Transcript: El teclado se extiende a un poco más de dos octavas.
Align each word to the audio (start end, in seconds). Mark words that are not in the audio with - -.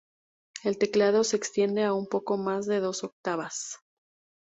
El 0.63 0.79
teclado 0.79 1.23
se 1.23 1.35
extiende 1.37 1.83
a 1.83 1.93
un 1.93 2.07
poco 2.07 2.35
más 2.35 2.65
de 2.65 2.79
dos 2.79 3.03
octavas. 3.03 3.77